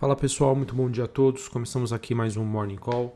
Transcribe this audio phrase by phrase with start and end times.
[0.00, 1.46] Fala pessoal, muito bom dia a todos.
[1.46, 3.14] Começamos aqui mais um Morning Call.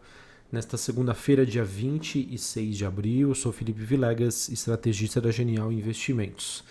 [0.53, 6.63] Nesta segunda-feira, dia 26 de abril, eu sou Felipe Vilegas, estrategista da Genial Investimentos.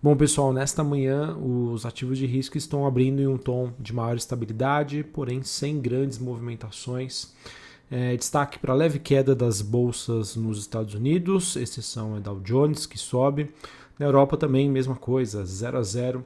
[0.00, 4.16] Bom, pessoal, nesta manhã os ativos de risco estão abrindo em um tom de maior
[4.16, 7.34] estabilidade, porém sem grandes movimentações.
[7.90, 12.86] É, destaque para a leve queda das bolsas nos Estados Unidos, exceção é Dow Jones,
[12.86, 13.50] que sobe.
[13.98, 16.24] Na Europa também, mesma coisa, 0 a 0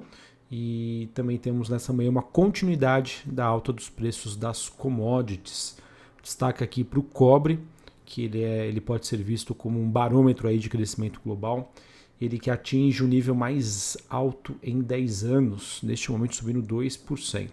[0.51, 5.77] e também temos nessa manhã uma continuidade da alta dos preços das commodities.
[6.21, 7.61] Destaque aqui para o cobre,
[8.04, 11.72] que ele, é, ele pode ser visto como um barômetro aí de crescimento global.
[12.21, 17.50] Ele que atinge o nível mais alto em 10 anos, neste momento subindo 2%.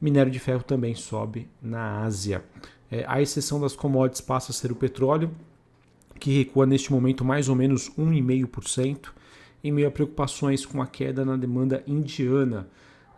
[0.00, 2.44] Minério de ferro também sobe na Ásia.
[2.90, 5.30] É, a exceção das commodities passa a ser o petróleo,
[6.20, 9.17] que recua neste momento mais ou menos 1,5%
[9.62, 12.68] em meio a preocupações com a queda na demanda indiana.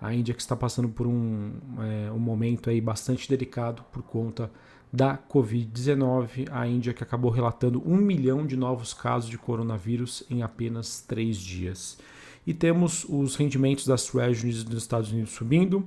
[0.01, 4.51] A Índia que está passando por um, é, um momento aí bastante delicado por conta
[4.93, 6.49] da Covid-19.
[6.51, 11.37] A Índia que acabou relatando um milhão de novos casos de coronavírus em apenas três
[11.37, 11.99] dias.
[12.47, 15.87] E temos os rendimentos das treasuries dos Estados Unidos subindo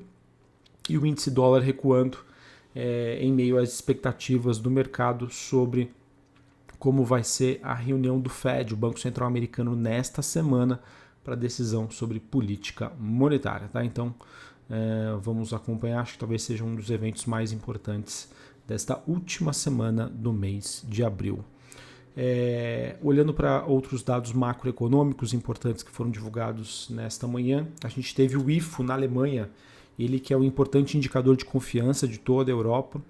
[0.87, 2.19] e o índice dólar recuando
[2.75, 5.91] é, em meio às expectativas do mercado sobre
[6.83, 10.81] como vai ser a reunião do Fed, o Banco Central Americano, nesta semana
[11.23, 13.69] para decisão sobre política monetária.
[13.69, 13.85] Tá?
[13.85, 14.13] Então
[14.69, 18.29] é, vamos acompanhar, acho que talvez seja um dos eventos mais importantes
[18.67, 21.45] desta última semana do mês de abril.
[22.17, 28.35] É, olhando para outros dados macroeconômicos importantes que foram divulgados nesta manhã, a gente teve
[28.35, 29.49] o IFO na Alemanha,
[29.97, 33.01] ele que é um importante indicador de confiança de toda a Europa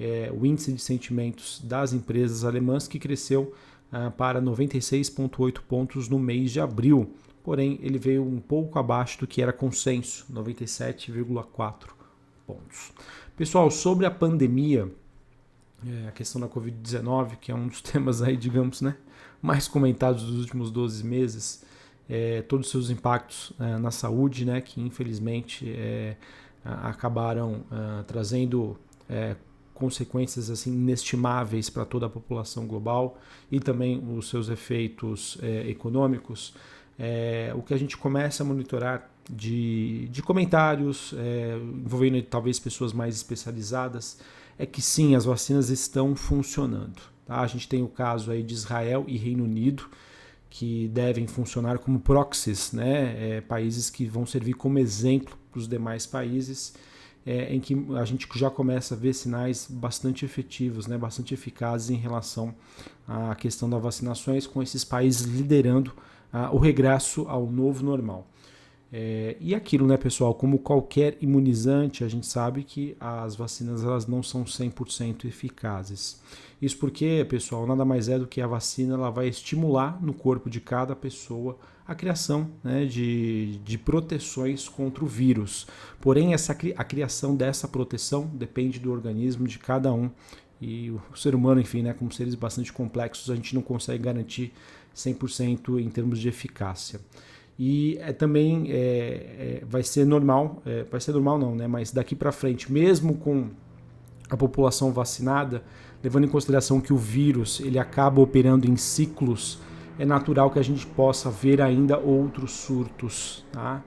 [0.00, 3.52] é, o índice de sentimentos das empresas alemãs, que cresceu
[3.92, 7.14] ah, para 96,8 pontos no mês de abril.
[7.44, 11.88] Porém, ele veio um pouco abaixo do que era consenso, 97,4
[12.46, 12.92] pontos.
[13.36, 14.90] Pessoal, sobre a pandemia,
[15.86, 18.96] é, a questão da Covid-19, que é um dos temas aí, digamos, né,
[19.42, 21.62] mais comentados dos últimos 12 meses,
[22.08, 26.16] é, todos os seus impactos é, na saúde, né, que infelizmente é,
[26.64, 28.76] acabaram ah, trazendo
[29.08, 29.36] é,
[29.80, 33.18] consequências assim inestimáveis para toda a população global
[33.50, 36.54] e também os seus efeitos é, econômicos,
[36.98, 42.92] é, o que a gente começa a monitorar de, de comentários é, envolvendo talvez pessoas
[42.92, 44.20] mais especializadas
[44.58, 47.00] é que sim, as vacinas estão funcionando.
[47.24, 47.40] Tá?
[47.40, 49.88] A gente tem o caso aí de Israel e Reino Unido
[50.50, 53.36] que devem funcionar como proxies, né?
[53.36, 56.74] É, países que vão servir como exemplo para os demais países
[57.26, 61.90] é, em que a gente já começa a ver sinais bastante efetivos, né, bastante eficazes
[61.90, 62.54] em relação
[63.06, 65.92] à questão das vacinações, com esses países liderando
[66.32, 68.26] ah, o regresso ao novo normal.
[68.92, 74.06] É, e aquilo, né, pessoal, como qualquer imunizante, a gente sabe que as vacinas elas
[74.06, 76.20] não são 100% eficazes.
[76.60, 80.50] Isso porque, pessoal, nada mais é do que a vacina ela vai estimular no corpo
[80.50, 81.56] de cada pessoa
[81.86, 85.66] a criação né, de, de proteções contra o vírus.
[86.00, 90.10] Porém, essa, a criação dessa proteção depende do organismo de cada um.
[90.60, 94.52] E o ser humano, enfim, né, como seres bastante complexos, a gente não consegue garantir
[94.94, 97.00] 100% em termos de eficácia.
[97.62, 101.92] E é, também é, é, vai ser normal, é, vai ser normal não, né, mas
[101.92, 103.48] daqui para frente, mesmo com
[104.30, 105.62] a população vacinada,
[106.02, 109.58] levando em consideração que o vírus ele acaba operando em ciclos
[109.98, 113.44] é natural que a gente possa ver ainda outros surtos.
[113.52, 113.84] Tá?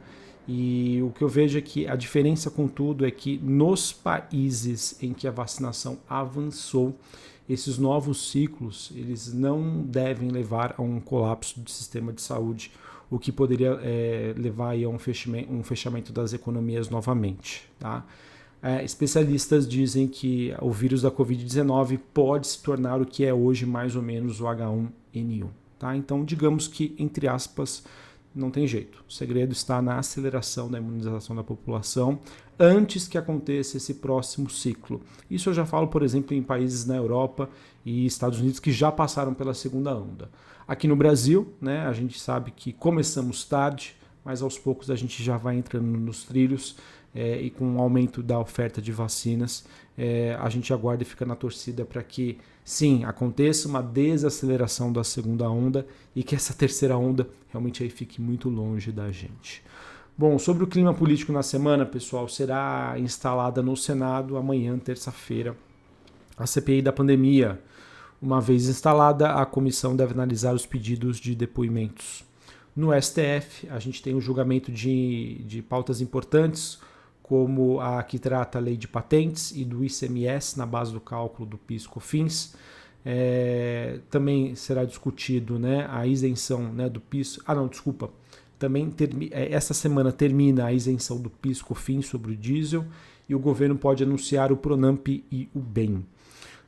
[0.47, 5.11] E o que eu vejo é que a diferença, contudo, é que nos países em
[5.13, 6.95] que a vacinação avançou,
[7.49, 12.71] esses novos ciclos eles não devem levar a um colapso do sistema de saúde,
[13.13, 17.69] o que poderia é, levar a um fechamento, um fechamento das economias novamente.
[17.79, 18.03] Tá?
[18.59, 23.67] É, especialistas dizem que o vírus da Covid-19 pode se tornar o que é hoje
[23.67, 25.47] mais ou menos o H1N1.
[25.77, 25.95] Tá?
[25.95, 27.83] Então, digamos que, entre aspas,
[28.35, 29.03] não tem jeito.
[29.07, 32.19] O segredo está na aceleração da imunização da população
[32.59, 35.01] antes que aconteça esse próximo ciclo.
[35.29, 37.49] Isso eu já falo, por exemplo, em países na Europa
[37.85, 40.29] e Estados Unidos que já passaram pela segunda onda.
[40.67, 45.21] Aqui no Brasil, né, a gente sabe que começamos tarde, mas aos poucos a gente
[45.21, 46.77] já vai entrando nos trilhos
[47.13, 49.65] é, e com o aumento da oferta de vacinas,
[49.97, 55.03] é, a gente aguarda e fica na torcida para que, sim, aconteça uma desaceleração da
[55.03, 59.63] segunda onda e que essa terceira onda realmente aí fique muito longe da gente.
[60.15, 65.57] Bom, sobre o clima político na semana, pessoal, será instalada no Senado amanhã, terça-feira,
[66.37, 67.59] a CPI da pandemia.
[68.21, 72.23] Uma vez instalada, a comissão deve analisar os pedidos de depoimentos.
[72.75, 76.79] No STF, a gente tem o um julgamento de, de pautas importantes,
[77.33, 81.49] como a que trata a lei de patentes e do ICMS na base do cálculo
[81.49, 82.53] do PIS/COFINS.
[83.03, 87.39] É, também será discutido né, a isenção né, do PIS.
[87.43, 88.11] Ah, não, desculpa.
[88.59, 88.93] Também
[89.31, 92.85] é, essa semana termina a isenção do PIS/COFINS sobre o diesel
[93.27, 96.05] e o governo pode anunciar o Pronamp e o BEM.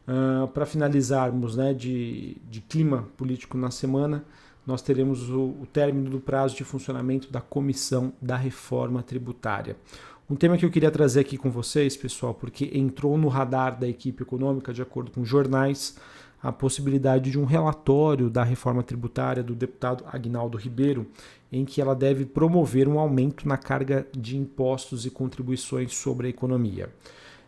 [0.08, 4.26] Uh, Para finalizarmos né, de, de clima político na semana,
[4.66, 9.78] nós teremos o, o término do prazo de funcionamento da Comissão da Reforma Tributária.
[10.28, 13.88] Um tema que eu queria trazer aqui com vocês, pessoal, porque entrou no radar da
[13.88, 15.98] equipe econômica, de acordo com jornais,
[16.42, 21.06] a possibilidade de um relatório da reforma tributária do deputado Agnaldo Ribeiro,
[21.52, 26.30] em que ela deve promover um aumento na carga de impostos e contribuições sobre a
[26.32, 26.90] economia.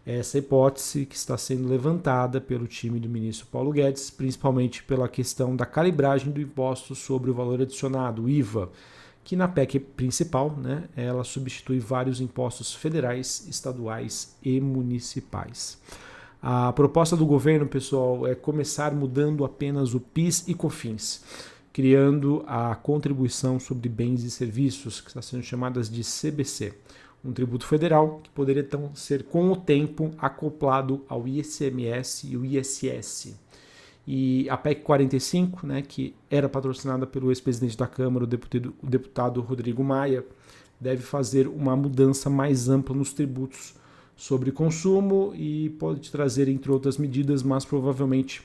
[0.05, 5.55] Essa hipótese que está sendo levantada pelo time do ministro Paulo Guedes, principalmente pela questão
[5.55, 8.69] da calibragem do imposto sobre o valor adicionado, IVA,
[9.27, 15.77] que na PEC principal, né, ela substitui vários impostos federais, estaduais e municipais.
[16.41, 21.25] A proposta do governo, pessoal, é começar mudando apenas o PIS e COFINS,
[21.73, 26.73] criando a contribuição sobre bens e serviços, que está sendo chamada de CBC
[27.25, 32.45] um tributo federal que poderia então ser com o tempo acoplado ao ICMS e o
[32.45, 33.35] ISS.
[34.07, 38.87] E a PEC 45, né, que era patrocinada pelo ex-presidente da Câmara, o deputado, o
[38.87, 40.25] deputado Rodrigo Maia,
[40.79, 43.75] deve fazer uma mudança mais ampla nos tributos
[44.15, 48.41] sobre consumo e pode trazer, entre outras medidas, mas provavelmente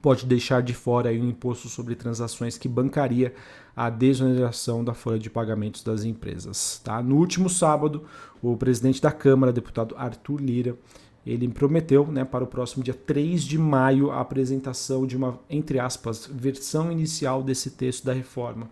[0.00, 3.34] pode deixar de fora o imposto sobre transações que bancaria
[3.76, 6.80] a desoneração da folha de pagamentos das empresas.
[6.82, 7.02] Tá?
[7.02, 8.04] No último sábado,
[8.42, 10.76] o presidente da Câmara, deputado Arthur Lira,
[11.26, 15.78] ele prometeu né, para o próximo dia 3 de maio a apresentação de uma, entre
[15.78, 18.70] aspas, versão inicial desse texto da reforma,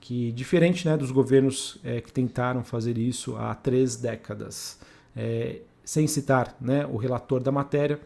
[0.00, 4.78] que diferente né, dos governos é, que tentaram fazer isso há três décadas.
[5.14, 8.00] É, sem citar né, o relator da matéria,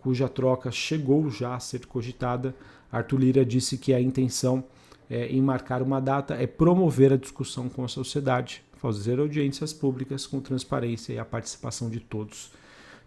[0.00, 2.54] cuja troca chegou já a ser cogitada,
[2.92, 4.64] Arthur Lira disse que a intenção
[5.08, 10.26] é, em marcar uma data é promover a discussão com a sociedade, fazer audiências públicas
[10.26, 12.52] com transparência e a participação de todos.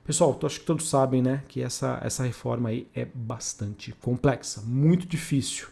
[0.03, 5.07] Pessoal, acho que todos sabem né, que essa, essa reforma aí é bastante complexa, muito
[5.07, 5.67] difícil.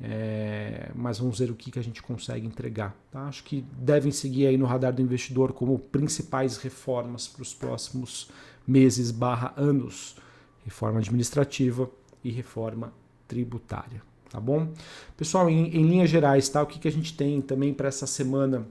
[0.00, 2.94] É, mas vamos ver o que, que a gente consegue entregar.
[3.10, 3.26] Tá?
[3.26, 8.30] Acho que devem seguir aí no radar do investidor como principais reformas para os próximos
[8.66, 10.16] meses barra anos
[10.64, 11.88] reforma administrativa
[12.24, 12.92] e reforma
[13.28, 14.72] tributária, tá bom?
[15.16, 16.60] Pessoal, em, em linhas gerais, tá?
[16.60, 18.66] O que, que a gente tem também para essa semana?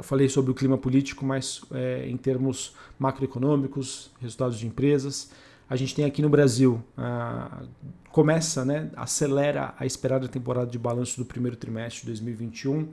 [0.00, 5.30] Eu falei sobre o clima político, mas é, em termos macroeconômicos, resultados de empresas.
[5.68, 6.82] A gente tem aqui no Brasil,
[8.10, 12.88] começa, né, acelera a esperada temporada de balanço do primeiro trimestre de 2021.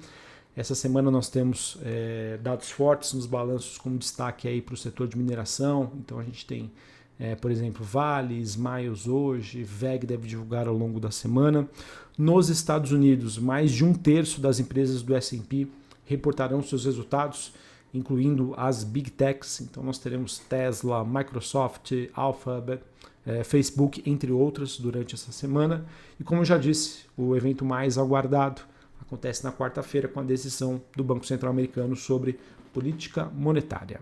[0.53, 5.07] Essa semana nós temos é, dados fortes nos balanços, como destaque aí para o setor
[5.07, 5.93] de mineração.
[5.95, 6.69] Então a gente tem
[7.17, 11.69] é, por exemplo, Vale, Smiles hoje, VEG deve divulgar ao longo da semana.
[12.17, 15.69] Nos Estados Unidos, mais de um terço das empresas do S&P
[16.07, 17.53] reportarão seus resultados,
[17.93, 19.61] incluindo as Big Techs.
[19.61, 22.81] Então nós teremos Tesla, Microsoft, Alphabet,
[23.25, 25.85] é, Facebook, entre outras, durante essa semana.
[26.19, 28.61] E como eu já disse, o evento mais aguardado
[29.01, 32.39] acontece na quarta-feira com a decisão do Banco Central Americano sobre
[32.73, 34.01] política monetária.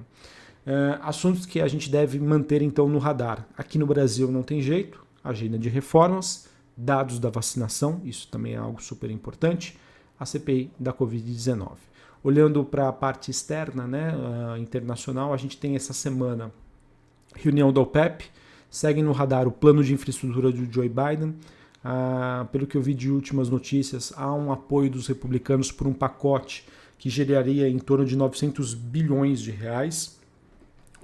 [0.65, 3.47] Uh, assuntos que a gente deve manter então no radar.
[3.55, 8.57] Aqui no Brasil não tem jeito, agenda de reformas, dados da vacinação, isso também é
[8.57, 9.77] algo super importante,
[10.19, 11.71] a CPI da Covid-19.
[12.23, 14.13] Olhando para a parte externa, né,
[14.57, 16.51] internacional, a gente tem essa semana
[17.35, 18.25] reunião da OPEP,
[18.69, 21.35] segue no radar o plano de infraestrutura do Joe Biden.
[21.83, 25.93] Uh, pelo que eu vi de últimas notícias, há um apoio dos republicanos por um
[25.93, 26.67] pacote
[26.97, 30.15] que geraria em torno de 900 bilhões de reais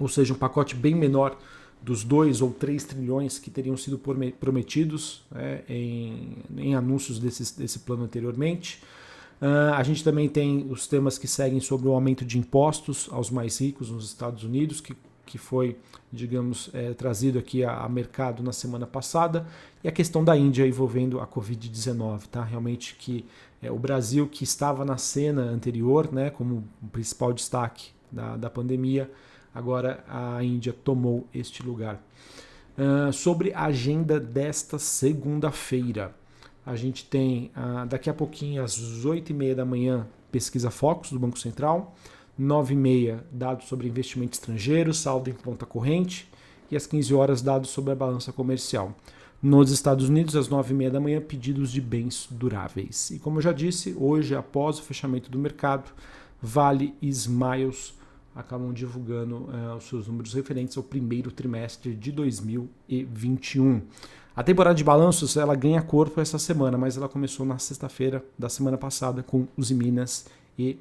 [0.02, 1.36] ou seja, um pacote bem menor
[1.82, 4.00] dos 2 ou 3 trilhões que teriam sido
[4.38, 8.80] prometidos né, em, em, anúncios desse, desse plano anteriormente.
[9.40, 13.28] Uh, a gente também tem os temas que seguem sobre o aumento de impostos aos
[13.28, 14.94] mais ricos nos Estados Unidos, que,
[15.26, 15.76] que foi,
[16.12, 19.44] digamos, é, trazido aqui a, a, mercado na semana passada,
[19.82, 22.28] e a questão da Índia envolvendo a Covid-19.
[22.30, 22.44] Tá?
[22.44, 23.24] Realmente que
[23.60, 28.48] é, o Brasil, que estava na cena anterior né, como o principal destaque da, da
[28.48, 29.10] pandemia,
[29.54, 32.02] Agora a Índia tomou este lugar.
[32.76, 36.14] Uh, sobre a agenda desta segunda-feira,
[36.64, 41.38] a gente tem uh, daqui a pouquinho, às 8h30 da manhã, pesquisa Focus do Banco
[41.38, 41.94] Central.
[42.40, 46.28] 9h30, dados sobre investimento estrangeiro, saldo em conta corrente.
[46.70, 48.94] E às 15 horas, dados sobre a balança comercial.
[49.42, 53.10] Nos Estados Unidos, às 9h30 da manhã, pedidos de bens duráveis.
[53.10, 55.92] E como eu já disse, hoje, após o fechamento do mercado,
[56.40, 57.94] Vale Smiles
[58.34, 63.82] acabam divulgando uh, os seus números referentes ao primeiro trimestre de 2021.
[64.34, 68.48] A temporada de balanços ela ganha corpo essa semana, mas ela começou na sexta-feira da
[68.48, 70.26] semana passada com os Minas
[70.58, 70.78] e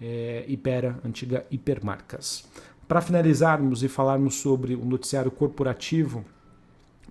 [0.00, 2.44] é, Ipera, antiga Hipermarcas.
[2.88, 6.24] Para finalizarmos e falarmos sobre o noticiário corporativo,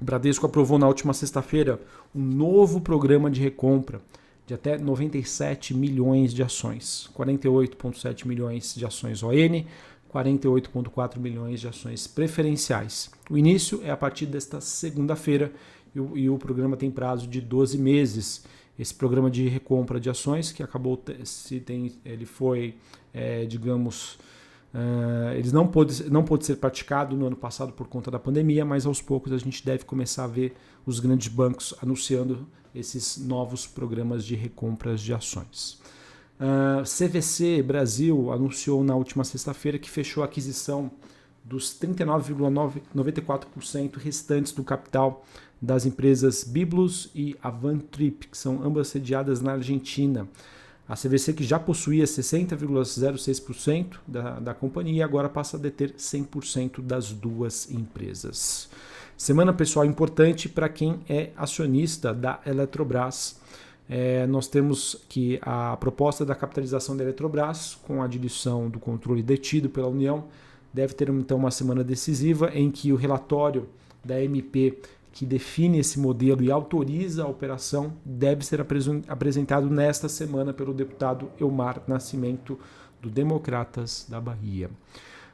[0.02, 1.80] o Bradesco aprovou na última sexta-feira
[2.14, 4.02] um novo programa de recompra
[4.48, 9.66] de até 97 milhões de ações, 48,7 milhões de ações ON,
[10.10, 13.12] 48,4 milhões de ações preferenciais.
[13.30, 15.52] O início é a partir desta segunda-feira
[15.94, 18.46] e o, e o programa tem prazo de 12 meses.
[18.80, 22.76] Esse programa de recompra de ações que acabou se tem ele foi
[23.14, 24.18] é, digamos
[24.78, 28.64] Uh, eles não pôde, não pôde ser praticado no ano passado por conta da pandemia,
[28.64, 30.56] mas aos poucos a gente deve começar a ver
[30.86, 35.82] os grandes bancos anunciando esses novos programas de recompras de ações.
[36.40, 40.92] Uh, ah, CVC Brasil anunciou na última sexta-feira que fechou a aquisição
[41.44, 45.26] dos 39,94% restantes do capital
[45.60, 50.28] das empresas Biblos e Avantrip, que são ambas sediadas na Argentina.
[50.88, 57.12] A CVC, que já possuía 60,06% da, da companhia, agora passa a deter 100% das
[57.12, 58.70] duas empresas.
[59.18, 63.38] Semana pessoal importante para quem é acionista da Eletrobras.
[63.90, 69.22] É, nós temos que a proposta da capitalização da Eletrobras, com a diluição do controle
[69.22, 70.26] detido pela União,
[70.74, 73.68] deve ter então uma semana decisiva em que o relatório
[74.06, 74.78] da MP
[75.18, 78.62] que define esse modelo e autoriza a operação deve ser
[79.08, 82.60] apresentado nesta semana pelo deputado Elmar Nascimento,
[83.02, 84.70] do Democratas da Bahia.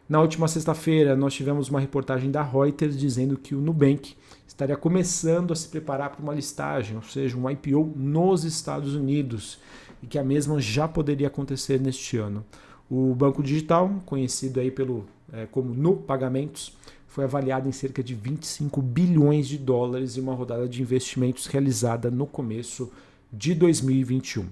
[0.08, 4.16] Na última sexta-feira, nós tivemos uma reportagem da Reuters dizendo que o Nubank
[4.48, 9.60] estaria começando a se preparar para uma listagem, ou seja, um IPO nos Estados Unidos,
[10.02, 12.46] e que a mesma já poderia acontecer neste ano.
[12.90, 16.74] O banco digital, conhecido aí pelo, é, como Nu Pagamentos,
[17.13, 22.10] foi avaliado em cerca de 25 bilhões de dólares em uma rodada de investimentos realizada
[22.10, 22.91] no começo
[23.32, 24.48] de 2021.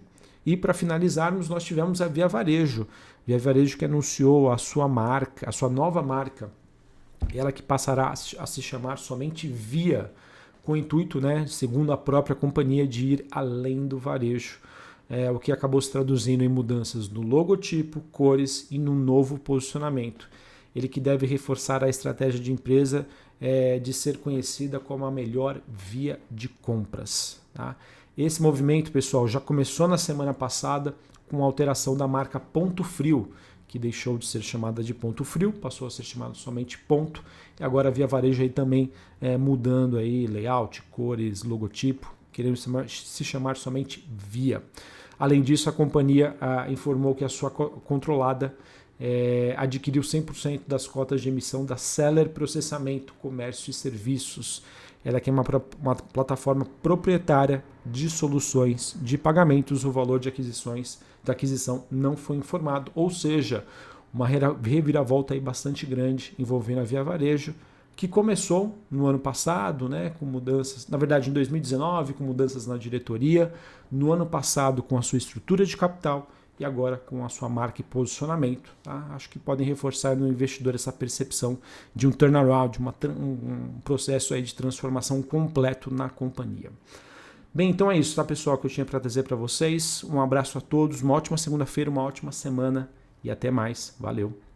[0.46, 2.86] E para finalizarmos, nós tivemos a Via Varejo.
[3.26, 6.52] Via Varejo que anunciou a sua marca, a sua nova marca,
[7.34, 10.14] ela que passará a se chamar somente Via,
[10.64, 14.60] com o intuito, né, segundo a própria companhia, de ir além do varejo.
[15.10, 20.30] É, o que acabou se traduzindo em mudanças no logotipo, cores e no novo posicionamento
[20.76, 23.08] ele que deve reforçar a estratégia de empresa
[23.40, 27.42] é, de ser conhecida como a melhor via de compras.
[27.54, 27.76] Tá?
[28.18, 30.96] Esse movimento, pessoal, já começou na semana passada
[31.30, 33.32] com a alteração da marca Ponto Frio,
[33.68, 37.24] que deixou de ser chamada de Ponto Frio, passou a ser chamada somente Ponto,
[37.60, 43.24] e agora a Via Varejo aí também é, mudando aí layout, cores, logotipo, querendo se
[43.24, 44.62] chamar somente Via.
[45.18, 48.56] Além disso, a companhia ah, informou que a sua controlada
[49.02, 54.62] é, adquiriu 100% das cotas de emissão da Seller Processamento, Comércio e Serviços.
[55.04, 55.44] Ela é uma,
[55.82, 59.84] uma plataforma proprietária de soluções de pagamentos.
[59.84, 63.66] O valor de aquisições da aquisição não foi informado, ou seja,
[64.14, 67.56] uma reviravolta aí bastante grande envolvendo a Via Varejo,
[67.96, 72.78] que começou no ano passado, né, com mudanças, na verdade em 2019, com mudanças na
[72.78, 73.54] diretoria,
[73.92, 76.30] no ano passado com a sua estrutura de capital
[76.62, 78.72] e agora com a sua marca e posicionamento.
[78.84, 79.08] Tá?
[79.12, 81.58] Acho que podem reforçar no investidor essa percepção
[81.96, 86.72] de um turnaround, uma, um processo aí de transformação completo na companhia.
[87.54, 90.04] Bem, então é isso, tá, pessoal, que eu tinha para trazer para vocês.
[90.04, 92.90] Um abraço a todos, uma ótima segunda-feira, uma ótima semana
[93.24, 93.96] e até mais.
[94.00, 94.51] Valeu!